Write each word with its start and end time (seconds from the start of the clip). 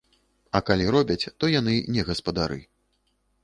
А 0.59 0.61
калі 0.69 0.87
робяць, 0.95 1.29
то 1.43 1.51
яны 1.59 1.77
не 1.99 2.09
гаспадары. 2.11 2.61